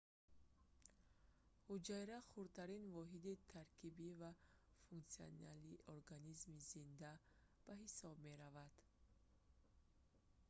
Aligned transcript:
ҳуҷайра 1.67 2.17
хурдтарин 2.29 2.83
воҳиди 2.97 3.35
таркибӣ 3.51 4.09
ва 4.21 4.31
функсионалии 4.85 5.81
организми 5.95 6.59
зинда 6.71 7.11
мавҷудот 7.21 7.59
ба 7.65 7.73
ҳисоб 7.83 8.15
меравад 8.27 8.73